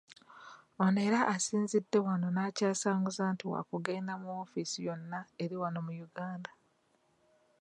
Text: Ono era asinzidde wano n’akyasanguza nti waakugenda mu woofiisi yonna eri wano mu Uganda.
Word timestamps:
Ono 0.83 0.99
era 1.07 1.19
asinzidde 1.35 1.97
wano 2.07 2.27
n’akyasanguza 2.31 3.23
nti 3.33 3.43
waakugenda 3.51 4.13
mu 4.21 4.27
woofiisi 4.35 4.79
yonna 4.87 5.19
eri 5.43 5.55
wano 5.61 5.79
mu 5.85 5.93
Uganda. 6.07 6.51